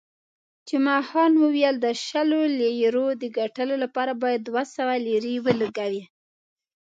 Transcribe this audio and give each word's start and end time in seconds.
جمعه 0.67 1.01
خان 1.09 1.31
وویل، 1.43 1.75
د 1.81 1.87
شلو 2.05 2.41
لیرو 2.59 3.07
د 3.21 3.23
ګټلو 3.37 3.75
لپاره 3.83 4.11
باید 4.21 4.41
دوه 4.47 4.63
سوه 4.75 4.95
لیرې 5.07 5.35
ولګوې. 5.45 6.03